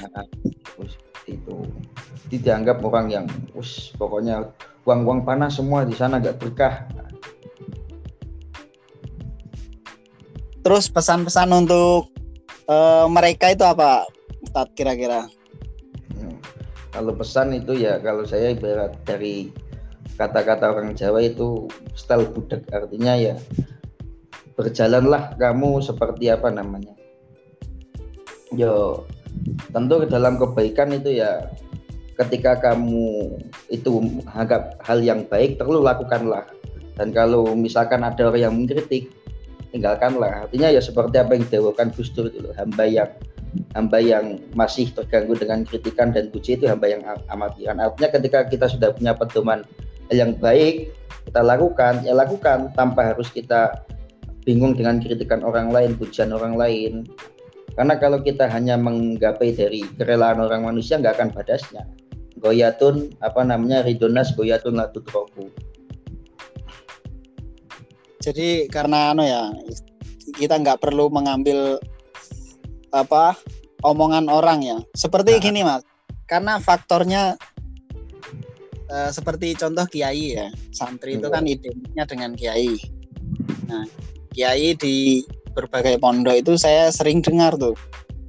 itu 1.30 1.54
dianggap 2.36 2.84
orang 2.84 3.08
yang 3.08 3.26
us 3.56 3.96
pokoknya 3.96 4.52
uang-uang 4.84 5.24
panas 5.24 5.56
semua 5.56 5.88
di 5.88 5.96
sana 5.96 6.20
gak 6.20 6.36
berkah 6.36 6.84
terus 10.60 10.92
pesan-pesan 10.92 11.48
untuk 11.48 12.12
uh, 12.68 13.08
mereka 13.08 13.48
itu 13.48 13.64
apa 13.64 14.04
Ustadz 14.44 14.76
kira-kira 14.76 15.24
hmm. 16.12 16.36
kalau 16.92 17.16
pesan 17.16 17.56
itu 17.56 17.72
ya 17.72 17.96
kalau 18.04 18.28
saya 18.28 18.52
ibarat 18.52 18.92
dari 19.08 19.48
kata-kata 20.20 20.76
orang 20.76 20.92
Jawa 20.92 21.24
itu 21.24 21.70
style 21.96 22.28
budak 22.28 22.68
artinya 22.68 23.16
ya 23.16 23.40
berjalanlah 24.58 25.38
kamu 25.38 25.78
seperti 25.78 26.28
apa 26.28 26.50
namanya 26.50 26.92
yo 28.52 29.06
tentu 29.70 30.02
dalam 30.10 30.34
kebaikan 30.34 30.90
itu 30.90 31.22
ya 31.22 31.46
ketika 32.18 32.58
kamu 32.58 33.38
itu 33.70 34.22
anggap 34.34 34.76
hal 34.82 34.98
yang 34.98 35.22
baik 35.30 35.56
perlu 35.56 35.80
lakukanlah 35.80 36.44
dan 36.98 37.14
kalau 37.14 37.54
misalkan 37.54 38.02
ada 38.02 38.26
orang 38.26 38.42
yang 38.42 38.54
mengkritik 38.58 39.08
tinggalkanlah 39.70 40.48
artinya 40.48 40.68
ya 40.74 40.82
seperti 40.82 41.20
apa 41.22 41.38
yang 41.38 41.44
didawakan 41.46 41.88
Gus 41.94 42.10
Dur 42.10 42.26
itu 42.32 42.50
hamba 42.58 42.84
yang 42.88 43.10
hamba 43.78 43.98
yang 44.02 44.42
masih 44.52 44.90
terganggu 44.92 45.38
dengan 45.38 45.62
kritikan 45.62 46.10
dan 46.10 46.28
puji 46.34 46.58
itu 46.58 46.66
hamba 46.66 46.90
yang 46.90 47.06
amatiran 47.30 47.78
artinya 47.78 48.10
ketika 48.18 48.44
kita 48.50 48.66
sudah 48.66 48.90
punya 48.92 49.14
pedoman 49.14 49.62
yang 50.10 50.34
baik 50.36 50.90
kita 51.28 51.44
lakukan 51.44 52.02
ya 52.02 52.16
lakukan 52.16 52.72
tanpa 52.72 53.12
harus 53.12 53.28
kita 53.28 53.84
bingung 54.48 54.72
dengan 54.72 54.96
kritikan 54.96 55.44
orang 55.44 55.68
lain, 55.68 55.92
pujian 56.00 56.32
orang 56.32 56.56
lain. 56.56 57.04
Karena 57.76 58.00
kalau 58.00 58.24
kita 58.24 58.48
hanya 58.48 58.80
menggapai 58.80 59.52
dari 59.52 59.84
kerelaan 60.00 60.40
orang 60.40 60.64
manusia 60.64 60.96
nggak 60.96 61.20
akan 61.20 61.28
badasnya. 61.36 61.84
Goyatun 62.38 63.14
apa 63.18 63.42
namanya 63.42 63.82
ridonas 63.82 64.30
goyatun 64.34 64.78
latut 64.78 65.04
roku. 65.10 65.50
Jadi 68.22 68.66
karena 68.70 69.14
ano 69.14 69.22
ya 69.26 69.50
kita 70.38 70.58
nggak 70.58 70.82
perlu 70.82 71.10
mengambil 71.10 71.78
apa 72.94 73.34
omongan 73.82 74.30
orang 74.30 74.62
ya. 74.62 74.78
Seperti 74.94 75.38
nah. 75.38 75.42
gini 75.42 75.60
mas, 75.66 75.82
karena 76.30 76.62
faktornya 76.62 77.34
uh, 78.90 79.10
seperti 79.10 79.54
contoh 79.58 79.86
kiai 79.90 80.38
ya, 80.38 80.48
santri 80.70 81.18
itu 81.18 81.28
kan 81.30 81.42
identiknya 81.46 82.04
dengan 82.06 82.30
kiai. 82.38 82.78
Nah 83.66 83.86
kiai 84.38 84.78
di 84.78 85.26
berbagai 85.58 85.98
pondok 85.98 86.38
itu 86.38 86.54
saya 86.54 86.94
sering 86.94 87.18
dengar 87.18 87.58
tuh 87.58 87.74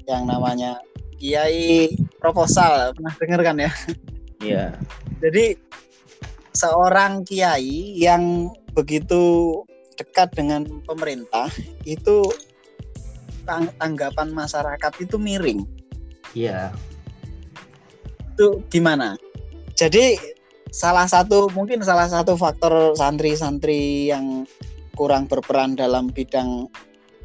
yang 0.10 0.26
namanya 0.26 0.82
kiai 1.20 1.94
proposal 2.18 2.96
pernah 2.96 3.14
dengar 3.20 3.42
kan 3.44 3.58
ya? 3.60 3.72
Iya. 4.40 4.66
Jadi 5.20 5.60
seorang 6.56 7.28
kiai 7.28 8.00
yang 8.00 8.48
begitu 8.72 9.52
dekat 10.00 10.32
dengan 10.32 10.64
pemerintah 10.88 11.52
itu 11.84 12.24
tang 13.44 13.68
tanggapan 13.76 14.32
masyarakat 14.32 14.94
itu 15.04 15.20
miring. 15.20 15.68
Iya. 16.32 16.72
Itu 18.36 18.64
gimana? 18.72 19.20
Jadi 19.76 20.16
salah 20.72 21.04
satu 21.04 21.52
mungkin 21.52 21.84
salah 21.84 22.08
satu 22.08 22.40
faktor 22.40 22.96
santri-santri 22.96 24.08
yang 24.08 24.48
kurang 24.96 25.28
berperan 25.28 25.76
dalam 25.76 26.12
bidang 26.12 26.68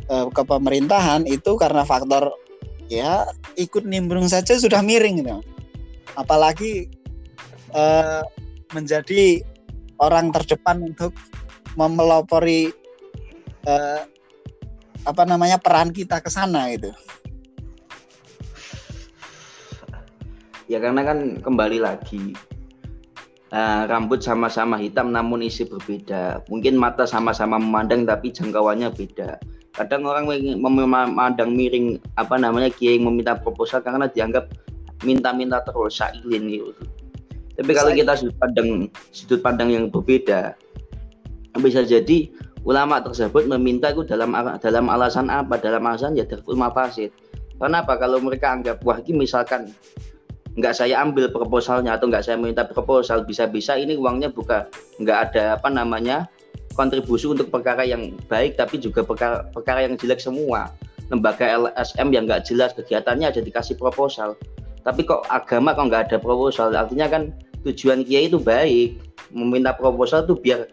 uh, 0.09 0.27
kepemerintahan 0.31 1.27
itu 1.27 1.55
karena 1.59 1.83
faktor 1.87 2.35
ya 2.95 3.27
ikut 3.59 3.83
nimbrung 3.83 4.31
saja 4.31 4.55
sudah 4.55 4.79
miring 4.81 5.23
gitu. 5.23 5.43
Apalagi 6.15 6.87
uh, 7.75 8.23
menjadi 8.71 9.43
orang 9.99 10.31
terdepan 10.31 10.83
untuk 10.95 11.15
memelopori 11.75 12.71
uh, 13.67 14.07
apa 15.05 15.23
namanya 15.27 15.59
peran 15.59 15.91
kita 15.91 16.23
ke 16.23 16.31
sana 16.31 16.71
itu. 16.71 16.91
Ya 20.71 20.81
karena 20.81 21.05
kan 21.05 21.45
kembali 21.45 21.83
lagi 21.85 22.33
uh, 23.53 23.83
rambut 23.85 24.25
sama-sama 24.25 24.81
hitam 24.81 25.13
namun 25.13 25.45
isi 25.45 25.69
berbeda. 25.69 26.43
Mungkin 26.49 26.79
mata 26.79 27.05
sama-sama 27.05 27.61
memandang 27.61 28.09
tapi 28.09 28.33
jangkauannya 28.33 28.89
beda. 28.91 29.39
Kadang 29.75 30.07
orang 30.07 30.31
memandang 30.55 31.51
miring 31.51 31.99
apa 32.15 32.39
namanya 32.39 32.71
kiai 32.71 32.99
meminta 33.03 33.35
proposal 33.35 33.83
karena 33.83 34.07
dianggap 34.07 34.47
minta-minta 35.03 35.59
terus 35.67 35.99
sailin 35.99 36.47
gitu. 36.47 36.71
Tapi 37.55 37.71
kalau 37.75 37.91
kita 37.91 38.15
sudut 38.15 38.37
pandang 38.39 38.69
sudut 39.11 39.41
pandang 39.43 39.71
yang 39.75 39.85
berbeda, 39.91 40.55
bisa 41.59 41.83
jadi 41.83 42.31
ulama 42.63 43.03
tersebut 43.03 43.47
meminta 43.51 43.91
itu 43.91 44.07
dalam 44.07 44.35
dalam 44.63 44.87
alasan 44.91 45.27
apa? 45.31 45.59
Dalam 45.59 45.83
alasan 45.83 46.15
ya 46.15 46.27
darful 46.27 46.55
mafasid. 46.55 47.11
Kenapa? 47.59 47.95
Kalau 47.99 48.19
mereka 48.19 48.55
anggap 48.55 48.83
wah 48.83 48.99
ini 49.03 49.27
misalkan 49.27 49.71
nggak 50.55 50.75
saya 50.75 51.03
ambil 51.03 51.31
proposalnya 51.35 51.99
atau 51.99 52.07
nggak 52.07 52.23
saya 52.23 52.39
minta 52.39 52.63
proposal 52.63 53.27
bisa-bisa 53.27 53.75
ini 53.75 53.99
uangnya 53.99 54.31
buka 54.31 54.71
nggak 55.03 55.19
ada 55.31 55.59
apa 55.59 55.67
namanya 55.67 56.31
kontribusi 56.75 57.31
untuk 57.31 57.49
perkara 57.49 57.87
yang 57.87 58.15
baik 58.27 58.59
tapi 58.59 58.83
juga 58.83 59.07
perkara, 59.07 59.47
perkara 59.51 59.87
yang 59.87 59.95
jelek 59.95 60.21
semua. 60.21 60.71
Lembaga 61.09 61.45
LSM 61.47 62.11
yang 62.11 62.25
nggak 62.27 62.49
jelas 62.49 62.75
kegiatannya 62.75 63.31
ada 63.31 63.41
dikasih 63.41 63.79
proposal. 63.79 64.35
Tapi 64.85 65.07
kok 65.07 65.25
agama 65.33 65.73
kok 65.73 65.89
nggak 65.89 66.03
ada 66.11 66.19
proposal? 66.21 66.75
Artinya 66.75 67.09
kan 67.09 67.33
tujuan 67.65 68.05
kiai 68.05 68.29
itu 68.29 68.37
baik. 68.37 69.01
Meminta 69.33 69.73
proposal 69.73 70.29
itu 70.29 70.37
biar 70.37 70.69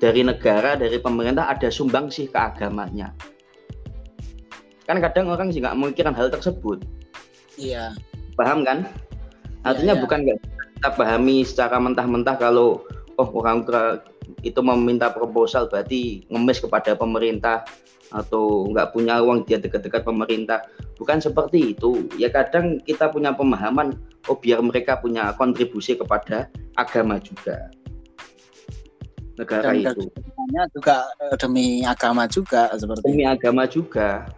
dari 0.00 0.24
negara 0.24 0.74
dari 0.74 0.96
pemerintah 0.96 1.52
ada 1.52 1.68
sumbang 1.68 2.08
sih 2.08 2.28
ke 2.28 2.38
agamanya. 2.38 3.12
Kan 4.88 4.98
kadang 4.98 5.28
orang 5.28 5.52
sih 5.52 5.60
nggak 5.60 5.76
memikirkan 5.76 6.16
hal 6.16 6.32
tersebut. 6.32 6.80
Iya. 7.60 7.92
Paham 8.34 8.64
kan? 8.64 8.88
Artinya 9.64 9.92
ya, 9.92 9.98
ya. 10.00 10.02
bukan 10.02 10.18
nggak 10.24 10.38
kita 10.80 10.90
pahami 10.96 11.44
secara 11.44 11.76
mentah-mentah 11.76 12.40
kalau 12.40 12.80
oh 13.20 13.28
orang 13.36 13.68
itu 14.42 14.60
meminta 14.62 15.10
proposal 15.12 15.66
berarti 15.70 16.26
ngemis 16.30 16.62
kepada 16.62 16.94
pemerintah 16.94 17.64
atau 18.10 18.66
nggak 18.74 18.90
punya 18.90 19.22
uang 19.22 19.46
dia 19.46 19.62
dekat-dekat 19.62 20.02
pemerintah. 20.02 20.66
Bukan 20.98 21.22
seperti 21.22 21.74
itu. 21.78 22.10
Ya 22.18 22.28
kadang 22.28 22.82
kita 22.82 23.08
punya 23.08 23.32
pemahaman 23.32 23.94
oh 24.28 24.36
biar 24.36 24.60
mereka 24.60 24.98
punya 24.98 25.32
kontribusi 25.38 25.94
kepada 25.96 26.50
agama 26.74 27.22
juga. 27.22 27.70
Negara 29.38 29.72
Dan 29.72 29.88
itu. 29.88 30.04
juga 30.76 31.06
eh, 31.22 31.36
demi 31.40 31.80
agama 31.86 32.28
juga 32.28 32.68
seperti 32.76 33.06
demi 33.08 33.24
agama 33.24 33.64
juga. 33.64 34.28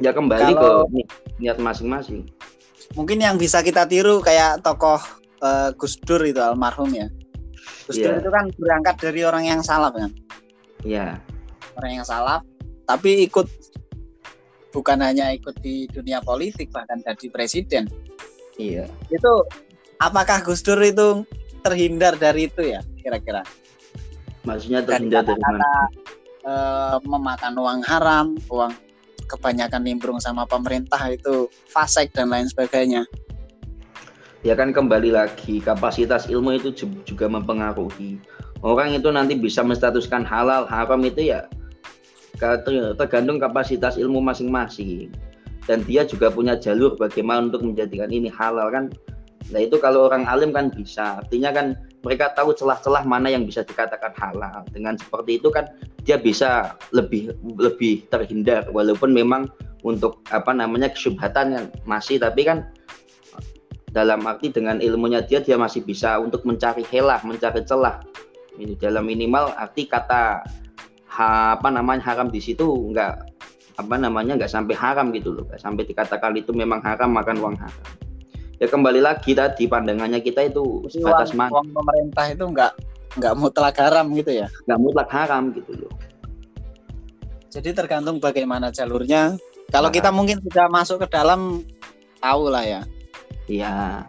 Ya 0.00 0.14
kembali 0.14 0.52
Kalau... 0.54 0.86
ke 0.88 1.00
niat 1.42 1.58
masing-masing. 1.58 2.28
Mungkin 2.94 3.22
yang 3.22 3.38
bisa 3.38 3.62
kita 3.62 3.86
tiru 3.86 4.18
kayak 4.22 4.62
tokoh 4.66 4.98
uh, 5.42 5.70
Gus 5.74 5.98
Dur 6.02 6.22
itu 6.26 6.42
almarhum 6.42 6.90
ya 6.90 7.06
Gus 7.90 7.98
yeah. 7.98 8.14
Dur 8.14 8.22
itu 8.22 8.30
kan 8.30 8.46
berangkat 8.54 8.96
dari 9.02 9.20
orang 9.26 9.44
yang 9.50 9.60
salah 9.66 9.90
kan 9.90 10.14
iya 10.86 11.18
yeah. 11.18 11.74
orang 11.74 11.98
yang 11.98 12.06
salah 12.06 12.38
tapi 12.86 13.26
ikut 13.26 13.50
bukan 14.70 15.02
hanya 15.02 15.34
ikut 15.34 15.58
di 15.58 15.90
dunia 15.90 16.22
politik 16.22 16.70
bahkan 16.70 17.02
jadi 17.02 17.26
presiden 17.34 17.90
iya 18.54 18.86
yeah. 18.86 18.88
itu 19.10 19.32
apakah 19.98 20.38
Gus 20.46 20.62
Dur 20.62 20.78
itu 20.78 21.26
terhindar 21.66 22.14
dari 22.14 22.46
itu 22.46 22.62
ya 22.62 22.78
kira-kira 23.02 23.42
maksudnya 24.46 24.86
terhindar 24.86 25.26
dari, 25.26 25.34
dari 25.34 25.42
mana 25.42 25.72
uh, 26.46 26.96
memakan 27.02 27.58
uang 27.58 27.80
haram 27.82 28.26
uang 28.46 28.70
kebanyakan 29.26 29.82
nimbrung 29.82 30.22
sama 30.22 30.46
pemerintah 30.46 31.02
itu 31.10 31.50
fasek 31.70 32.14
dan 32.14 32.30
lain 32.30 32.46
sebagainya 32.46 33.02
ya 34.40 34.56
kan 34.56 34.72
kembali 34.72 35.12
lagi 35.12 35.60
kapasitas 35.60 36.28
ilmu 36.28 36.56
itu 36.56 36.72
juga 37.04 37.28
mempengaruhi. 37.28 38.20
Orang 38.60 38.92
itu 38.92 39.08
nanti 39.08 39.36
bisa 39.36 39.64
menstatuskan 39.64 40.24
halal 40.24 40.68
haram 40.68 41.00
itu 41.04 41.32
ya 41.32 41.48
tergantung 42.96 43.40
kapasitas 43.40 43.96
ilmu 43.96 44.20
masing-masing. 44.20 45.12
Dan 45.68 45.84
dia 45.84 46.08
juga 46.08 46.32
punya 46.32 46.56
jalur 46.56 46.96
bagaimana 46.96 47.52
untuk 47.52 47.62
menjadikan 47.62 48.08
ini 48.08 48.32
halal 48.32 48.72
kan. 48.72 48.84
Nah 49.52 49.60
itu 49.60 49.76
kalau 49.80 50.08
orang 50.08 50.24
alim 50.28 50.52
kan 50.52 50.72
bisa. 50.72 51.20
Artinya 51.20 51.52
kan 51.52 51.76
mereka 52.00 52.32
tahu 52.32 52.56
celah-celah 52.56 53.04
mana 53.04 53.28
yang 53.28 53.44
bisa 53.44 53.64
dikatakan 53.64 54.12
halal. 54.16 54.64
Dengan 54.72 54.96
seperti 54.96 55.36
itu 55.36 55.52
kan 55.52 55.68
dia 56.04 56.16
bisa 56.16 56.74
lebih 56.96 57.36
lebih 57.60 58.08
terhindar. 58.08 58.68
Walaupun 58.72 59.12
memang 59.12 59.52
untuk 59.84 60.20
apa 60.32 60.52
namanya 60.52 60.92
kesubhatan 60.92 61.56
yang 61.56 61.66
masih 61.88 62.20
tapi 62.20 62.44
kan 62.44 62.68
dalam 63.90 64.22
arti 64.22 64.54
dengan 64.54 64.78
ilmunya 64.78 65.22
dia 65.26 65.42
dia 65.42 65.58
masih 65.58 65.82
bisa 65.82 66.18
untuk 66.22 66.46
mencari 66.46 66.86
helah, 66.86 67.18
mencari 67.26 67.66
celah. 67.66 67.98
Ini 68.54 68.78
dalam 68.78 69.06
minimal 69.06 69.50
arti 69.58 69.90
kata 69.90 70.46
ha, 71.10 71.26
apa 71.58 71.68
namanya 71.70 72.06
haram 72.06 72.30
di 72.30 72.38
situ 72.38 72.66
nggak 72.66 73.14
apa 73.80 73.94
namanya 73.98 74.38
nggak 74.38 74.50
sampai 74.50 74.74
haram 74.78 75.10
gitu 75.10 75.34
loh. 75.34 75.44
Nggak 75.50 75.60
sampai 75.62 75.82
dikatakan 75.86 76.38
itu 76.38 76.54
memang 76.54 76.78
haram 76.86 77.10
makan 77.10 77.42
uang 77.42 77.56
haram. 77.58 77.84
Ya 78.62 78.68
kembali 78.68 79.00
lagi 79.02 79.32
tadi 79.34 79.66
pandangannya 79.66 80.20
kita 80.20 80.52
itu 80.52 80.86
sebatas 80.92 81.34
uang, 81.34 81.50
uang 81.50 81.68
pemerintah 81.74 82.24
itu 82.30 82.44
nggak 82.46 82.72
nggak 83.18 83.34
mutlak 83.34 83.76
haram 83.80 84.06
gitu 84.14 84.30
ya? 84.30 84.46
Nggak 84.70 84.78
mutlak 84.78 85.10
haram 85.10 85.50
gitu 85.50 85.72
loh. 85.74 85.92
Jadi 87.50 87.74
tergantung 87.74 88.22
bagaimana 88.22 88.70
jalurnya. 88.70 89.34
Kalau 89.74 89.90
nah. 89.90 89.94
kita 89.94 90.14
mungkin 90.14 90.38
sudah 90.46 90.70
masuk 90.70 91.02
ke 91.02 91.08
dalam 91.10 91.66
tahu 92.20 92.52
lah 92.52 92.62
ya 92.62 92.82
iya 93.50 94.06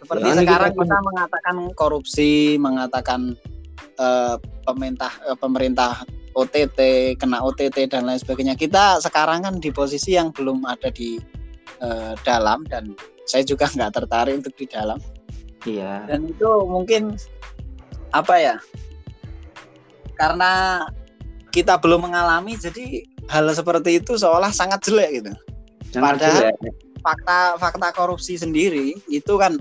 seperti 0.00 0.26
ya, 0.26 0.34
sekarang 0.42 0.72
kita, 0.74 0.82
kita 0.82 0.98
mengatakan 1.06 1.56
korupsi 1.78 2.32
mengatakan 2.58 3.20
uh, 4.00 4.36
pemerintah 4.66 5.12
uh, 5.28 5.38
pemerintah 5.38 6.02
OTT, 6.34 6.78
kena 7.18 7.42
OTT 7.42 7.90
dan 7.90 8.06
lain 8.06 8.18
sebagainya. 8.18 8.54
Kita 8.56 9.02
sekarang 9.02 9.44
kan 9.44 9.54
di 9.58 9.68
posisi 9.74 10.14
yang 10.14 10.32
belum 10.32 10.64
ada 10.64 10.88
di 10.88 11.20
uh, 11.84 12.14
dalam 12.24 12.64
dan 12.66 12.96
saya 13.28 13.44
juga 13.44 13.68
nggak 13.76 14.02
tertarik 14.02 14.40
untuk 14.40 14.54
di 14.56 14.66
dalam. 14.66 14.98
Iya. 15.68 16.08
Dan 16.08 16.32
itu 16.32 16.48
mungkin 16.64 17.14
apa 18.16 18.34
ya? 18.40 18.56
Karena 20.16 20.84
kita 21.52 21.76
belum 21.78 22.08
mengalami, 22.08 22.56
jadi 22.56 23.04
hal 23.28 23.46
seperti 23.52 24.00
itu 24.00 24.16
seolah 24.16 24.50
sangat 24.50 24.80
jelek 24.86 25.22
gitu. 25.22 25.32
Sangat 25.92 26.18
Padahal 26.18 26.40
jelek. 26.56 26.89
Fakta 27.00 27.56
fakta 27.56 27.88
korupsi 27.96 28.36
sendiri 28.36 28.96
itu 29.08 29.34
kan 29.40 29.56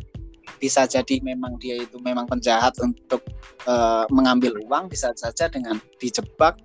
bisa 0.59 0.83
jadi 0.83 1.23
memang 1.23 1.55
dia 1.57 1.79
itu 1.79 1.97
memang 2.03 2.27
penjahat 2.27 2.75
untuk 2.83 3.23
uh, 3.65 4.03
mengambil 4.11 4.59
uang 4.67 4.91
bisa 4.91 5.15
saja 5.15 5.47
dengan 5.47 5.79
dijebak 6.03 6.59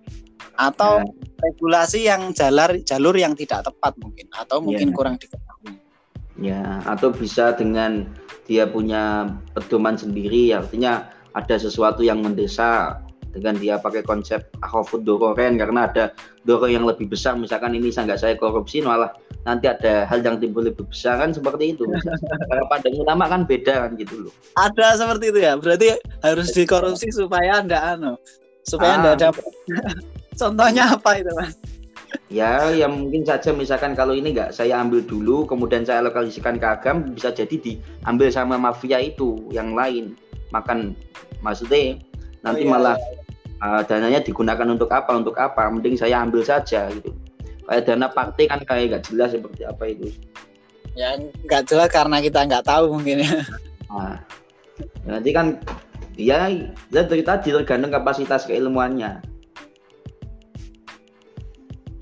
atau 0.58 1.02
yeah. 1.02 1.42
regulasi 1.42 2.00
yang 2.06 2.34
jalur 2.34 2.74
jalur 2.82 3.14
yang 3.14 3.38
tidak 3.38 3.62
tepat 3.66 3.94
mungkin 4.02 4.26
atau 4.34 4.58
mungkin 4.62 4.90
yeah. 4.90 4.96
kurang 4.96 5.16
diketahui. 5.16 5.74
Ya, 6.34 6.82
atau 6.82 7.14
bisa 7.14 7.54
dengan 7.54 8.10
dia 8.50 8.66
punya 8.66 9.30
pedoman 9.54 9.94
sendiri 9.94 10.50
artinya 10.50 11.06
ada 11.34 11.54
sesuatu 11.54 12.02
yang 12.02 12.26
mendesak 12.26 13.02
dengan 13.34 13.58
dia 13.58 13.78
pakai 13.82 14.06
konsep 14.06 14.46
akhofud 14.62 15.02
dororen 15.02 15.58
karena 15.58 15.90
ada 15.90 16.04
doro 16.46 16.70
yang 16.70 16.86
lebih 16.86 17.10
besar 17.10 17.34
misalkan 17.34 17.74
ini 17.74 17.90
saya 17.90 18.10
nggak 18.10 18.20
saya 18.22 18.34
korupsi 18.38 18.78
malah 18.82 19.10
nanti 19.44 19.68
ada 19.68 20.08
hal 20.08 20.24
yang 20.24 20.40
timbul 20.40 20.64
lebih 20.64 20.88
besar 20.88 21.20
kan 21.20 21.30
seperti 21.30 21.76
itu. 21.76 21.84
Kalau 22.50 22.64
pandang 22.72 22.96
ulama 22.96 23.24
kan 23.28 23.44
beda 23.44 23.86
kan 23.86 23.90
gitu 24.00 24.28
loh. 24.28 24.32
Ada 24.56 25.04
seperti 25.04 25.24
itu 25.30 25.40
ya? 25.44 25.52
Berarti 25.60 25.88
harus 26.24 26.48
dikorupsi 26.56 27.12
supaya 27.12 27.60
anda 27.60 27.78
anu 27.94 28.16
supaya 28.64 28.96
ah. 28.96 28.98
anda 29.00 29.10
ada 29.20 29.28
contohnya 30.40 30.96
apa 30.96 31.10
itu 31.20 31.32
mas? 31.36 31.54
Ya 32.32 32.72
yang 32.72 32.96
mungkin 32.96 33.22
saja. 33.28 33.52
Misalkan 33.52 33.92
kalau 33.92 34.16
ini 34.16 34.32
nggak 34.32 34.56
saya 34.56 34.80
ambil 34.80 35.04
dulu 35.04 35.44
kemudian 35.44 35.84
saya 35.84 36.00
lokalisasikan 36.00 36.56
ke 36.56 36.66
agam 36.66 37.12
bisa 37.12 37.28
jadi 37.28 37.54
diambil 37.60 38.32
sama 38.32 38.56
mafia 38.56 38.96
itu 38.98 39.44
yang 39.52 39.76
lain. 39.76 40.16
Makan 40.56 40.96
maksudnya 41.44 42.00
nanti 42.40 42.64
oh, 42.64 42.68
iya, 42.68 42.72
malah 42.72 42.96
iya. 42.96 43.80
uh, 43.80 43.82
dananya 43.84 44.20
digunakan 44.24 44.68
untuk 44.72 44.88
apa 44.88 45.12
untuk 45.12 45.36
apa? 45.36 45.68
Mending 45.68 46.00
saya 46.00 46.24
ambil 46.24 46.40
saja 46.40 46.88
gitu 46.88 47.12
kayak 47.68 47.84
dana 47.88 48.06
partai 48.08 48.44
kan 48.48 48.60
kayak 48.62 48.84
nggak 48.90 49.04
jelas 49.10 49.30
seperti 49.32 49.62
apa 49.64 49.84
itu 49.88 50.08
ya 50.94 51.18
nggak 51.18 51.62
jelas 51.66 51.88
karena 51.90 52.22
kita 52.22 52.46
nggak 52.46 52.64
tahu 52.64 52.98
mungkin 52.98 53.24
ya 53.24 53.34
nah, 53.90 54.16
nanti 55.04 55.30
kan 55.34 55.58
ya 56.14 56.46
ya 56.48 57.02
dari 57.02 57.24
tadi 57.26 57.50
tergantung 57.50 57.90
kapasitas 57.90 58.46
keilmuannya 58.46 59.34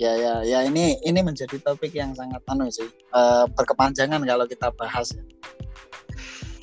ya 0.02 0.12
ya 0.19 0.35
ya 0.42 0.59
ini 0.66 0.99
ini 1.07 1.21
menjadi 1.23 1.57
topik 1.62 1.95
yang 1.95 2.11
sangat 2.19 2.42
anu 2.50 2.66
sih 2.66 2.90
uh, 3.14 3.47
berkepanjangan 3.54 4.19
kalau 4.26 4.45
kita 4.50 4.75
bahas 4.75 5.15
ya. 5.15 5.23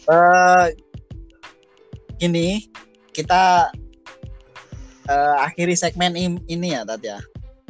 Uh, 0.09 0.65
ini 2.19 2.67
kita 3.15 3.71
uh, 5.07 5.35
akhiri 5.47 5.77
segmen 5.77 6.11
ini 6.19 6.67
ya 6.75 6.83
Tat 6.83 6.99
ya. 6.99 7.19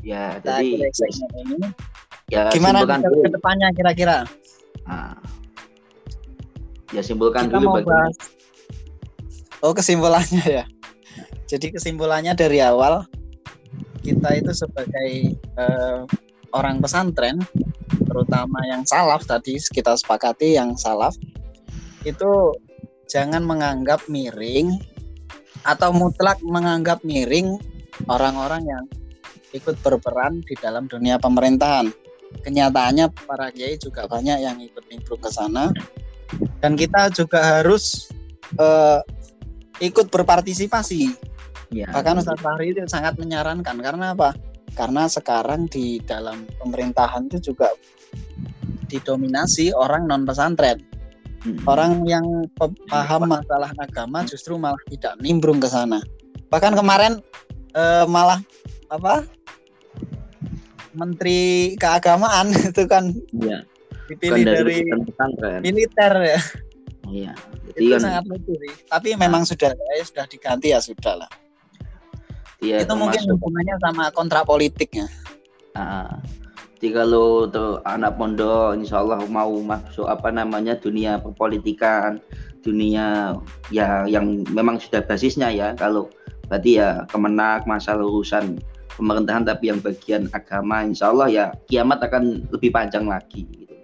Ya, 0.04 0.40
Kita 0.40 0.64
jadi. 0.64 1.58
Ya, 2.30 2.48
gimana 2.54 2.86
ke 2.86 3.30
depannya 3.34 3.74
kira-kira? 3.74 4.24
Nah, 4.86 5.18
ya 6.94 7.02
simpulkan 7.02 7.50
Kita 7.50 7.58
dulu 7.58 7.82
bagi 7.82 7.90
bahas... 7.90 8.16
Oh, 9.66 9.74
kesimpulannya 9.74 10.46
ya. 10.46 10.66
Jadi 11.50 11.74
kesimpulannya 11.74 12.38
dari 12.38 12.62
awal 12.62 13.04
kita 14.00 14.30
itu 14.40 14.52
sebagai 14.56 15.36
uh, 15.60 16.08
orang 16.56 16.80
pesantren 16.80 17.38
terutama 18.08 18.64
yang 18.66 18.82
salaf 18.88 19.28
tadi 19.28 19.60
kita 19.60 19.94
sepakati 19.94 20.56
yang 20.56 20.74
salaf 20.80 21.14
itu 22.08 22.56
jangan 23.12 23.44
menganggap 23.44 24.02
miring 24.08 24.80
atau 25.68 25.92
mutlak 25.92 26.40
menganggap 26.42 27.04
miring 27.04 27.60
orang-orang 28.08 28.64
yang 28.64 28.84
ikut 29.54 29.76
berperan 29.82 30.42
di 30.46 30.54
dalam 30.58 30.86
dunia 30.86 31.18
pemerintahan. 31.18 31.90
Kenyataannya 32.46 33.10
para 33.26 33.50
kiai 33.50 33.82
juga 33.82 34.06
banyak 34.06 34.38
yang 34.46 34.62
ikut 34.62 34.86
nimbrung 34.90 35.18
ke 35.18 35.34
sana 35.34 35.74
dan 36.62 36.78
kita 36.78 37.10
juga 37.10 37.42
harus 37.42 38.14
uh, 38.62 39.02
ikut 39.82 40.14
berpartisipasi. 40.14 41.10
Ya. 41.74 41.90
Bahkan 41.90 42.22
Ustaz 42.22 42.42
Fahri 42.42 42.74
itu 42.74 42.82
sangat 42.90 43.18
menyarankan 43.18 43.78
karena 43.82 44.14
apa? 44.14 44.34
Karena 44.78 45.10
sekarang 45.10 45.66
di 45.70 46.02
dalam 46.06 46.46
pemerintahan 46.62 47.30
itu 47.30 47.54
juga 47.54 47.74
didominasi 48.90 49.74
orang 49.74 50.10
non 50.10 50.26
pesantren. 50.26 50.82
Hmm. 51.40 51.56
Orang 51.70 52.04
yang 52.04 52.26
paham 52.92 53.32
masalah 53.32 53.72
agama 53.80 54.28
justru 54.28 54.60
malah 54.60 54.82
tidak 54.92 55.16
nimbrung 55.24 55.62
ke 55.62 55.70
sana. 55.72 56.02
Bahkan 56.52 56.76
kemarin 56.76 57.22
eh, 57.78 58.06
malah 58.10 58.42
apa? 58.90 59.24
Menteri 61.00 61.74
keagamaan 61.80 62.52
itu 62.70 62.84
kan 62.86 63.16
ya. 63.40 63.64
dipilih 64.12 64.44
dari, 64.44 64.84
dari 64.84 65.60
militer 65.64 66.14
ya. 66.20 66.40
Iya. 67.10 67.34
itu 67.74 67.96
kan, 67.96 68.02
sangat 68.04 68.24
lucu 68.28 68.54
sih. 68.54 68.74
Tapi 68.92 69.16
nah. 69.16 69.26
memang 69.26 69.42
sudah 69.48 69.72
ya, 69.72 70.04
sudah 70.04 70.26
diganti 70.28 70.76
ya 70.76 70.80
sudah 70.84 71.26
lah. 71.26 71.32
Ya, 72.60 72.84
itu 72.84 72.92
mungkin 72.92 73.24
hubungannya 73.32 73.80
sama 73.80 74.12
kontrak 74.12 74.44
politiknya. 74.44 75.08
Ah, 75.80 76.20
jadi 76.80 77.04
kalau 77.04 77.48
tuh 77.48 77.80
anak 77.88 78.20
pondok 78.20 78.76
insya 78.76 79.00
Allah 79.00 79.24
mau 79.28 79.52
masuk 79.64 80.08
apa 80.08 80.32
namanya 80.32 80.76
dunia 80.76 81.20
perpolitikan, 81.24 82.20
dunia 82.64 83.36
ya 83.72 84.04
yang 84.08 84.44
memang 84.52 84.76
sudah 84.80 85.04
basisnya 85.04 85.52
ya. 85.52 85.72
Kalau 85.80 86.12
berarti 86.52 86.80
ya 86.84 87.04
kemenak 87.08 87.64
masalah 87.68 88.04
urusan 88.04 88.60
pemerintahan 88.98 89.46
tapi 89.46 89.70
yang 89.70 89.80
bagian 89.82 90.26
agama 90.34 90.82
insya 90.86 91.14
Allah 91.14 91.28
ya 91.30 91.46
kiamat 91.70 92.02
akan 92.06 92.50
lebih 92.50 92.74
panjang 92.74 93.06
lagi 93.06 93.46
gitu. 93.54 93.76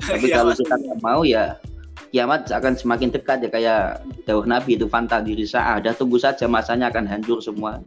Tapi 0.00 0.26
kalau 0.36 0.52
kita 0.56 0.74
nggak 0.76 0.98
mau 1.04 1.22
ya 1.26 1.60
kiamat 2.14 2.48
akan 2.48 2.76
semakin 2.76 3.10
dekat 3.12 3.44
ya 3.44 3.50
kayak 3.50 3.80
dawuh 4.24 4.46
Nabi 4.46 4.78
itu 4.78 4.86
fanta 4.88 5.20
diri 5.20 5.44
ada 5.52 5.92
tunggu 5.92 6.16
saja 6.20 6.46
masanya 6.46 6.88
akan 6.88 7.04
hancur 7.04 7.42
semua. 7.42 7.82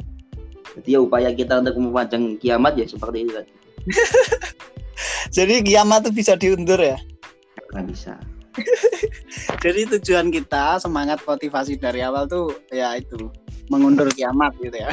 Jadi 0.78 0.96
ya 0.96 1.00
upaya 1.02 1.34
kita 1.34 1.66
untuk 1.66 1.82
mempanjang 1.82 2.38
kiamat 2.38 2.78
ya 2.78 2.86
seperti 2.86 3.26
itu 3.26 3.32
tadi. 3.34 3.52
Jadi 5.38 5.54
kiamat 5.66 6.06
itu 6.06 6.12
bisa 6.14 6.34
diundur 6.38 6.78
ya? 6.78 6.98
Nggak 7.74 7.86
bisa. 7.90 8.14
Jadi 9.64 9.88
tujuan 9.98 10.30
kita 10.30 10.78
semangat 10.82 11.24
motivasi 11.24 11.80
dari 11.80 12.04
awal 12.04 12.28
tuh 12.28 12.54
ya 12.70 12.98
itu 12.98 13.30
mengundur 13.70 14.10
kiamat 14.14 14.54
gitu 14.62 14.78
ya. 14.78 14.90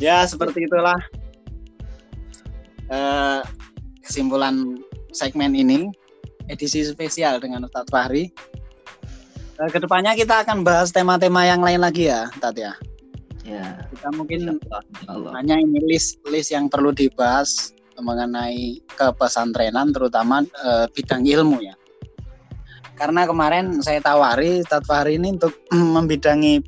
Ya 0.00 0.24
seperti 0.24 0.64
itulah 0.64 0.96
uh, 2.92 3.40
kesimpulan 4.04 4.78
segmen 5.12 5.52
ini 5.56 5.88
edisi 6.48 6.84
spesial 6.84 7.40
dengan 7.40 7.64
Ustadz 7.64 7.92
Fahri. 7.92 8.32
Uh, 9.60 9.68
ke 9.68 9.78
depannya 9.78 10.16
kita 10.16 10.42
akan 10.44 10.64
bahas 10.64 10.90
tema-tema 10.92 11.44
yang 11.44 11.60
lain 11.60 11.80
lagi 11.80 12.08
ya, 12.08 12.28
Tat 12.40 12.56
ya. 12.56 12.72
Ya. 13.42 13.82
Kita 13.90 14.14
mungkin 14.14 14.58
hanya 15.34 15.56
ini 15.58 15.82
list 15.82 16.22
list 16.30 16.54
yang 16.54 16.70
perlu 16.70 16.94
dibahas 16.94 17.74
mengenai 17.98 18.78
kepesantrenan 18.94 19.90
terutama 19.90 20.46
e, 20.46 20.70
bidang 20.94 21.26
ilmu 21.26 21.58
ya. 21.62 21.74
Karena 22.94 23.26
kemarin 23.26 23.82
saya 23.82 23.98
tawari 23.98 24.62
Ustadz 24.62 24.86
Fahri 24.86 25.18
ini 25.18 25.34
untuk 25.34 25.58
membidangi 25.74 26.62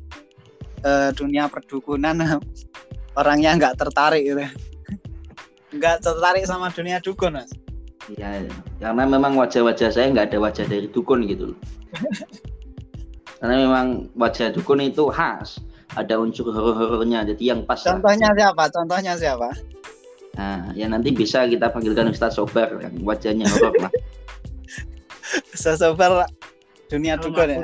e, 0.83 0.91
dunia 1.15 1.47
perdukunan 1.47 2.19
orangnya 3.15 3.55
nggak 3.55 3.75
tertarik 3.79 4.23
gitu. 4.23 4.43
Nggak 5.75 6.03
tertarik 6.03 6.43
sama 6.47 6.71
dunia 6.71 7.03
dukun, 7.03 7.35
Mas. 7.35 7.51
Iya, 8.05 8.45
karena 8.77 9.03
memang 9.09 9.33
wajah-wajah 9.33 9.89
saya 9.89 10.13
nggak 10.13 10.29
ada 10.29 10.37
wajah 10.37 10.65
dari 10.69 10.85
dukun 10.85 11.25
gitu 11.25 11.55
loh. 11.55 11.59
karena 13.41 13.55
memang 13.65 13.87
wajah 14.13 14.53
dukun 14.53 14.79
itu 14.81 15.09
khas 15.09 15.59
ada 15.97 16.19
unsur 16.19 16.51
horor-horornya. 16.51 17.25
Jadi 17.33 17.49
yang 17.49 17.65
pas. 17.65 17.81
Contohnya 17.81 18.29
lah. 18.31 18.37
siapa? 18.37 18.63
Contohnya 18.69 19.13
siapa? 19.17 19.49
Nah, 20.35 20.75
ya 20.75 20.85
nanti 20.91 21.15
bisa 21.15 21.47
kita 21.47 21.71
panggilkan 21.71 22.11
Ustaz 22.11 22.35
Sobar 22.35 22.75
yang 22.83 22.93
wajahnya 23.01 23.47
horor 23.47 23.73
lah. 23.79 23.91
Ustaz 25.55 25.79
Sobar 25.81 26.27
dunia 26.91 27.15
dukun 27.17 27.49
ya. 27.49 27.59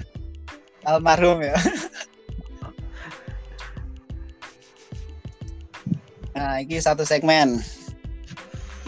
Almarhum 0.88 1.44
ya. 1.44 1.56
Nah, 6.40 6.56
ini 6.64 6.80
satu 6.80 7.04
segmen. 7.04 7.60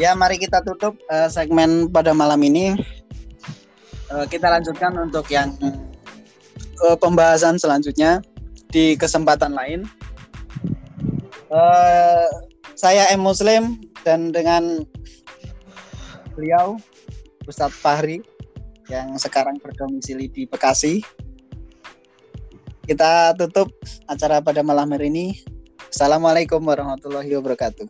Ya, 0.01 0.17
mari 0.17 0.41
kita 0.41 0.65
tutup 0.65 0.97
uh, 1.13 1.29
segmen 1.29 1.85
pada 1.93 2.17
malam 2.17 2.41
ini. 2.41 2.73
Uh, 4.09 4.25
kita 4.25 4.49
lanjutkan 4.49 4.97
untuk 4.97 5.29
yang 5.29 5.53
uh, 6.81 6.97
pembahasan 6.97 7.61
selanjutnya 7.61 8.25
di 8.73 8.97
kesempatan 8.97 9.53
lain. 9.53 9.85
Uh, 11.53 12.25
saya 12.73 13.13
M 13.13 13.21
Muslim 13.21 13.85
dan 14.01 14.33
dengan 14.33 14.89
beliau 16.33 16.81
Ustadz 17.45 17.77
Fahri 17.77 18.25
yang 18.89 19.13
sekarang 19.21 19.61
berdomisili 19.61 20.25
di 20.33 20.49
Bekasi. 20.49 21.05
Kita 22.89 23.37
tutup 23.37 23.69
acara 24.09 24.41
pada 24.41 24.65
malam 24.65 24.89
hari 24.97 25.13
ini 25.13 25.52
Assalamualaikum 25.93 26.65
warahmatullahi 26.65 27.29
wabarakatuh. 27.37 27.85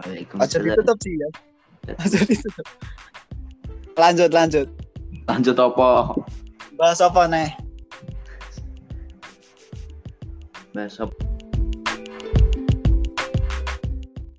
Waalaikumsalam. 0.00 0.72
ditutup 0.72 0.96
sih 1.04 1.12
ya. 1.20 1.28
ditutup. 2.24 2.66
Lanjut 3.92 4.30
lanjut. 4.32 4.68
Lanjut 5.28 5.56
apa? 5.60 6.16
Bahas 6.80 7.04
apa 7.04 7.28
nih? 7.28 7.52
Bahas 10.72 10.96
apa? 10.96 11.31